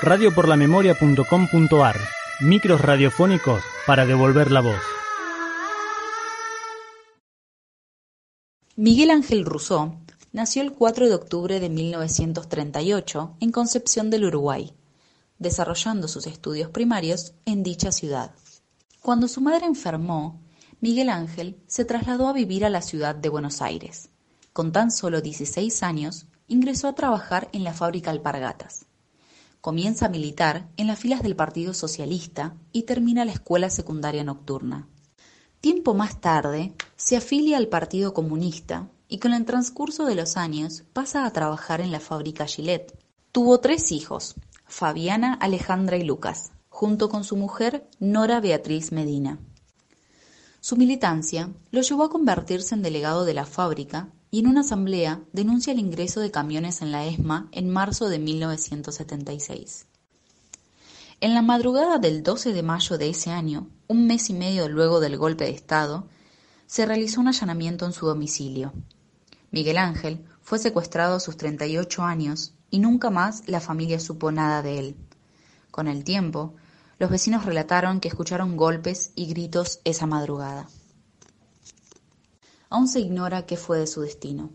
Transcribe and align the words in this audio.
radioporlamemoria.com.ar 0.00 1.96
Micros 2.40 2.80
radiofónicos 2.80 3.64
para 3.84 4.06
devolver 4.06 4.52
la 4.52 4.60
voz. 4.60 4.80
Miguel 8.76 9.10
Ángel 9.10 9.44
Rousseau 9.44 9.98
nació 10.32 10.62
el 10.62 10.72
4 10.72 11.08
de 11.08 11.14
octubre 11.16 11.58
de 11.58 11.68
1938 11.68 13.38
en 13.40 13.50
Concepción 13.50 14.08
del 14.10 14.26
Uruguay, 14.26 14.72
desarrollando 15.40 16.06
sus 16.06 16.28
estudios 16.28 16.70
primarios 16.70 17.34
en 17.44 17.64
dicha 17.64 17.90
ciudad. 17.90 18.30
Cuando 19.02 19.26
su 19.26 19.40
madre 19.40 19.66
enfermó, 19.66 20.40
Miguel 20.80 21.08
Ángel 21.08 21.60
se 21.66 21.84
trasladó 21.84 22.28
a 22.28 22.32
vivir 22.32 22.64
a 22.64 22.70
la 22.70 22.82
ciudad 22.82 23.16
de 23.16 23.30
Buenos 23.30 23.60
Aires. 23.62 24.10
Con 24.52 24.70
tan 24.70 24.92
solo 24.92 25.20
16 25.22 25.82
años, 25.82 26.26
ingresó 26.46 26.86
a 26.86 26.94
trabajar 26.94 27.48
en 27.52 27.64
la 27.64 27.72
fábrica 27.72 28.12
Alpargatas. 28.12 28.86
Comienza 29.60 30.06
a 30.06 30.08
militar 30.08 30.68
en 30.76 30.86
las 30.86 31.00
filas 31.00 31.22
del 31.22 31.34
Partido 31.34 31.74
Socialista 31.74 32.54
y 32.72 32.84
termina 32.84 33.24
la 33.24 33.32
escuela 33.32 33.70
secundaria 33.70 34.22
nocturna. 34.22 34.88
Tiempo 35.60 35.94
más 35.94 36.20
tarde, 36.20 36.74
se 36.96 37.16
afilia 37.16 37.56
al 37.56 37.66
Partido 37.66 38.14
Comunista 38.14 38.88
y 39.08 39.18
con 39.18 39.32
el 39.32 39.44
transcurso 39.44 40.06
de 40.06 40.14
los 40.14 40.36
años 40.36 40.84
pasa 40.92 41.26
a 41.26 41.32
trabajar 41.32 41.80
en 41.80 41.90
la 41.90 41.98
fábrica 41.98 42.46
Gillette. 42.46 42.96
Tuvo 43.32 43.58
tres 43.58 43.90
hijos, 43.90 44.36
Fabiana, 44.66 45.34
Alejandra 45.34 45.96
y 45.96 46.04
Lucas, 46.04 46.52
junto 46.68 47.08
con 47.08 47.24
su 47.24 47.36
mujer 47.36 47.88
Nora 47.98 48.40
Beatriz 48.40 48.92
Medina. 48.92 49.40
Su 50.60 50.76
militancia 50.76 51.50
lo 51.72 51.80
llevó 51.80 52.04
a 52.04 52.10
convertirse 52.10 52.76
en 52.76 52.82
delegado 52.82 53.24
de 53.24 53.34
la 53.34 53.46
fábrica 53.46 54.12
y 54.30 54.40
en 54.40 54.46
una 54.46 54.60
asamblea 54.60 55.22
denuncia 55.32 55.72
el 55.72 55.78
ingreso 55.78 56.20
de 56.20 56.30
camiones 56.30 56.82
en 56.82 56.92
la 56.92 57.06
ESMA 57.06 57.48
en 57.52 57.70
marzo 57.70 58.08
de 58.08 58.18
1976. 58.18 59.86
En 61.20 61.34
la 61.34 61.42
madrugada 61.42 61.98
del 61.98 62.22
12 62.22 62.52
de 62.52 62.62
mayo 62.62 62.98
de 62.98 63.10
ese 63.10 63.30
año, 63.30 63.68
un 63.88 64.06
mes 64.06 64.30
y 64.30 64.34
medio 64.34 64.68
luego 64.68 65.00
del 65.00 65.16
golpe 65.16 65.44
de 65.44 65.50
Estado, 65.50 66.06
se 66.66 66.86
realizó 66.86 67.20
un 67.20 67.28
allanamiento 67.28 67.86
en 67.86 67.92
su 67.92 68.06
domicilio. 68.06 68.72
Miguel 69.50 69.78
Ángel 69.78 70.24
fue 70.42 70.58
secuestrado 70.58 71.16
a 71.16 71.20
sus 71.20 71.36
38 71.36 72.02
años 72.02 72.54
y 72.70 72.78
nunca 72.78 73.10
más 73.10 73.48
la 73.48 73.60
familia 73.60 73.98
supo 73.98 74.30
nada 74.30 74.62
de 74.62 74.78
él. 74.78 74.96
Con 75.70 75.88
el 75.88 76.04
tiempo, 76.04 76.54
los 76.98 77.10
vecinos 77.10 77.44
relataron 77.44 78.00
que 78.00 78.08
escucharon 78.08 78.56
golpes 78.56 79.12
y 79.14 79.26
gritos 79.26 79.80
esa 79.84 80.06
madrugada. 80.06 80.68
Aún 82.70 82.88
se 82.88 83.00
ignora 83.00 83.46
qué 83.46 83.56
fue 83.56 83.78
de 83.78 83.86
su 83.86 84.02
destino. 84.02 84.50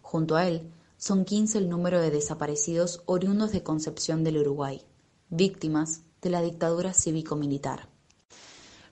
Junto 0.00 0.36
a 0.36 0.46
él, 0.48 0.72
son 0.96 1.24
15 1.24 1.58
el 1.58 1.68
número 1.68 2.00
de 2.00 2.10
desaparecidos 2.10 3.02
oriundos 3.06 3.52
de 3.52 3.62
Concepción 3.62 4.24
del 4.24 4.38
Uruguay, 4.38 4.82
víctimas 5.28 6.02
de 6.22 6.30
la 6.30 6.40
dictadura 6.40 6.92
cívico-militar. 6.94 7.88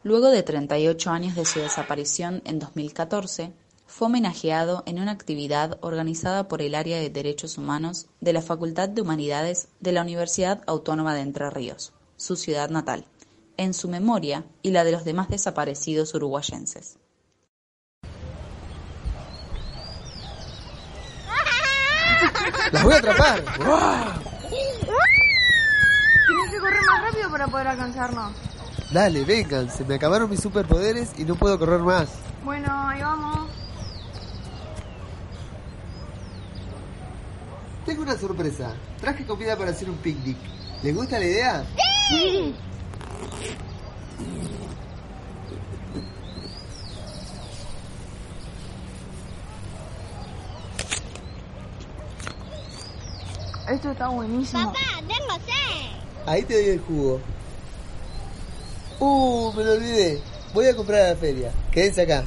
Luego 0.02 0.28
de 0.28 0.42
38 0.42 1.10
años 1.10 1.34
de 1.34 1.44
su 1.44 1.58
desaparición 1.58 2.42
en 2.44 2.58
2014, 2.58 3.52
fue 3.86 4.06
homenajeado 4.06 4.82
en 4.86 5.00
una 5.00 5.12
actividad 5.12 5.78
organizada 5.80 6.48
por 6.48 6.60
el 6.60 6.74
Área 6.74 6.98
de 6.98 7.08
Derechos 7.08 7.56
Humanos 7.56 8.06
de 8.20 8.32
la 8.32 8.42
Facultad 8.42 8.88
de 8.88 9.00
Humanidades 9.00 9.69
de 9.80 9.92
la 9.92 10.02
Universidad 10.02 10.62
Autónoma 10.66 11.14
de 11.14 11.22
Entre 11.22 11.48
Ríos, 11.50 11.92
su 12.16 12.36
ciudad 12.36 12.69
natal, 12.69 13.04
en 13.56 13.74
su 13.74 13.88
memoria 13.88 14.44
y 14.62 14.70
la 14.70 14.84
de 14.84 14.92
los 14.92 15.04
demás 15.04 15.28
desaparecidos 15.28 16.14
uruguayenses. 16.14 16.98
¡Las 22.72 22.83
voy 22.83 22.95
a 22.95 22.97
atrapar! 22.98 23.42
Tienes 26.27 26.50
que 26.50 26.59
correr 26.59 26.81
más 26.84 27.03
rápido 27.03 27.31
para 27.31 27.47
poder 27.47 27.69
alcanzarnos. 27.69 28.33
Dale, 28.92 29.25
vengan, 29.25 29.70
se 29.70 29.84
me 29.84 29.95
acabaron 29.97 30.31
mis 30.31 30.41
superpoderes 30.41 31.11
y 31.19 31.25
no 31.25 31.34
puedo 31.34 31.59
correr 31.59 31.81
más. 31.81 32.09
Bueno, 32.44 32.69
ahí 32.89 33.00
vamos. 33.03 33.50
Tengo 37.84 38.03
una 38.03 38.16
sorpresa. 38.16 38.72
Traje 39.00 39.25
comida 39.25 39.56
para 39.56 39.71
hacer 39.71 39.88
un 39.88 39.97
picnic. 39.97 40.37
¿Les 40.83 40.94
gusta 40.94 41.19
la 41.19 41.25
idea? 41.25 41.65
Sí. 42.09 42.54
Esto 53.69 53.91
está 53.91 54.09
buenísimo. 54.09 54.72
Papá, 54.72 55.00
tengo 55.00 55.34
sed. 55.44 56.27
Ahí 56.27 56.43
te 56.44 56.54
doy 56.54 56.71
el 56.75 56.81
jugo. 56.81 57.21
Uh, 59.00 59.53
me 59.54 59.65
lo 59.65 59.72
olvidé. 59.72 60.22
Voy 60.54 60.66
a 60.66 60.77
comprar 60.77 61.00
a 61.00 61.09
la 61.10 61.16
feria. 61.16 61.53
Quédense 61.72 62.03
acá. 62.03 62.25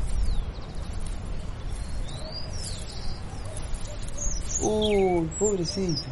Uy, 4.62 5.30
pobrecito. 5.40 6.04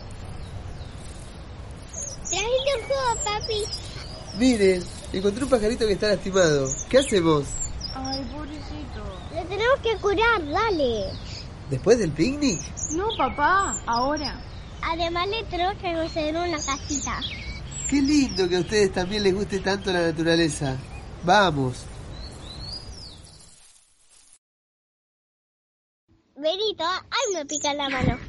Trajiste 2.30 2.72
un 2.76 2.84
jugo, 2.88 3.24
papi. 3.24 3.64
Miren, 4.38 4.84
encontré 5.12 5.44
un 5.44 5.50
pajarito 5.50 5.86
que 5.86 5.94
está 5.94 6.08
lastimado. 6.08 6.70
¿Qué 6.90 7.00
hacemos? 7.00 7.46
Ay, 7.94 8.24
pobrecito. 8.32 9.04
Lo 9.36 9.44
tenemos 9.44 9.80
que 9.84 9.98
curar, 9.98 10.50
dale. 10.50 11.12
¿Después 11.70 12.00
del 12.00 12.12
picnic? 12.12 12.62
No, 12.92 13.08
papá, 13.18 13.76
ahora. 13.86 14.42
Además 14.90 15.28
le 15.28 15.44
tenemos 15.46 15.76
que 15.82 15.88
hacer 15.90 16.36
una 16.36 16.58
casita. 16.58 17.20
Qué 17.90 18.02
lindo 18.02 18.48
que 18.48 18.56
a 18.56 18.60
ustedes 18.62 18.94
también 18.94 19.24
les 19.24 19.34
guste 19.34 19.60
tanto 19.60 19.92
la 19.92 20.02
naturaleza. 20.02 20.78
Vamos. 21.24 21.86
Benito, 26.36 26.86
ay, 26.86 27.34
me 27.36 27.46
pica 27.46 27.74
la 27.74 27.90
mano. 27.90 28.18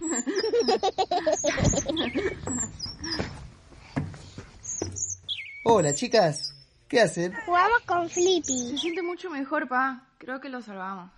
Hola, 5.65 5.95
chicas. 5.95 6.55
¿Qué 6.89 7.01
hacen? 7.03 7.35
Jugamos 7.45 7.81
con 7.87 8.09
Se 8.09 8.15
Flippy. 8.15 8.79
siente 8.79 9.03
mucho 9.03 9.29
mejor, 9.29 9.69
pa. 9.69 10.07
Creo 10.19 10.41
que 10.41 10.49
lo 10.49 10.63
salvamos. 10.63 11.11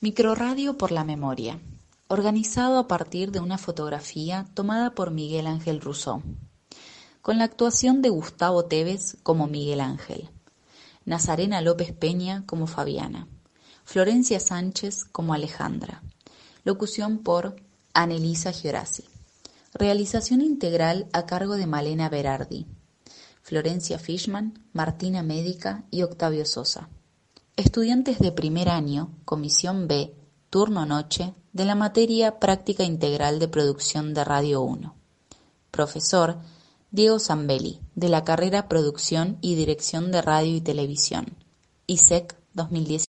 Microradio 0.00 0.76
por 0.78 0.92
la 0.92 1.02
memoria, 1.02 1.58
organizado 2.06 2.78
a 2.78 2.86
partir 2.86 3.32
de 3.32 3.40
una 3.40 3.58
fotografía 3.58 4.46
tomada 4.54 4.94
por 4.94 5.10
Miguel 5.10 5.48
Ángel 5.48 5.80
Rousseau, 5.80 6.22
con 7.20 7.38
la 7.38 7.42
actuación 7.42 8.00
de 8.00 8.08
Gustavo 8.08 8.66
Tevez 8.66 9.16
como 9.24 9.48
Miguel 9.48 9.80
Ángel, 9.80 10.30
Nazarena 11.04 11.62
López 11.62 11.92
Peña 11.92 12.44
como 12.46 12.68
Fabiana, 12.68 13.26
Florencia 13.82 14.38
Sánchez 14.38 15.04
como 15.04 15.34
Alejandra, 15.34 16.04
locución 16.62 17.18
por 17.18 17.56
Anelisa 17.92 18.52
Giorasi, 18.52 19.04
realización 19.74 20.42
integral 20.42 21.08
a 21.12 21.26
cargo 21.26 21.56
de 21.56 21.66
Malena 21.66 22.08
Berardi, 22.08 22.68
Florencia 23.42 23.98
Fishman, 23.98 24.64
Martina 24.72 25.24
Médica 25.24 25.86
y 25.90 26.02
Octavio 26.02 26.46
Sosa. 26.46 26.88
Estudiantes 27.58 28.20
de 28.20 28.30
primer 28.30 28.68
año, 28.68 29.10
Comisión 29.24 29.88
B, 29.88 30.14
turno 30.48 30.86
noche, 30.86 31.34
de 31.52 31.64
la 31.64 31.74
materia 31.74 32.38
Práctica 32.38 32.84
Integral 32.84 33.40
de 33.40 33.48
Producción 33.48 34.14
de 34.14 34.22
Radio 34.22 34.62
1. 34.62 34.94
Profesor 35.72 36.36
Diego 36.92 37.18
Zambelli, 37.18 37.80
de 37.96 38.10
la 38.10 38.22
carrera 38.22 38.68
Producción 38.68 39.38
y 39.40 39.56
Dirección 39.56 40.12
de 40.12 40.22
Radio 40.22 40.54
y 40.54 40.60
Televisión. 40.60 41.36
ISEC 41.88 42.36
2010. 42.54 43.07